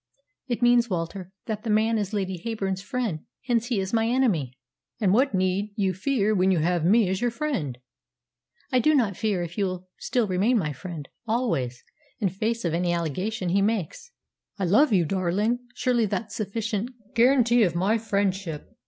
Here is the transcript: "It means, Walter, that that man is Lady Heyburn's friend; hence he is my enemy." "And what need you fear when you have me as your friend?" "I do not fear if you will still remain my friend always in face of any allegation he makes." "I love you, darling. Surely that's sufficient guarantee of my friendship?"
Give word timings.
"It 0.47 0.63
means, 0.63 0.89
Walter, 0.89 1.31
that 1.45 1.61
that 1.61 1.69
man 1.69 1.99
is 1.99 2.11
Lady 2.11 2.39
Heyburn's 2.43 2.81
friend; 2.81 3.19
hence 3.45 3.67
he 3.67 3.79
is 3.79 3.93
my 3.93 4.07
enemy." 4.07 4.57
"And 4.99 5.13
what 5.13 5.35
need 5.35 5.73
you 5.75 5.93
fear 5.93 6.33
when 6.33 6.49
you 6.49 6.57
have 6.57 6.83
me 6.83 7.07
as 7.07 7.21
your 7.21 7.29
friend?" 7.29 7.77
"I 8.71 8.79
do 8.79 8.95
not 8.95 9.15
fear 9.15 9.43
if 9.43 9.59
you 9.59 9.65
will 9.65 9.89
still 9.99 10.25
remain 10.27 10.57
my 10.57 10.73
friend 10.73 11.07
always 11.27 11.83
in 12.19 12.29
face 12.29 12.65
of 12.65 12.73
any 12.73 12.91
allegation 12.91 13.49
he 13.49 13.61
makes." 13.61 14.11
"I 14.57 14.65
love 14.65 14.91
you, 14.91 15.05
darling. 15.05 15.59
Surely 15.75 16.07
that's 16.07 16.33
sufficient 16.35 16.89
guarantee 17.13 17.61
of 17.61 17.75
my 17.75 17.99
friendship?" 17.99 18.71